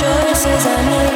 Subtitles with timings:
[0.00, 1.09] Choices I made.